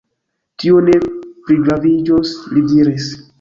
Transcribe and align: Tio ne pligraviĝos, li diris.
Tio 0.61 0.79
ne 0.87 0.95
pligraviĝos, 1.49 2.33
li 2.55 2.65
diris. 2.73 3.13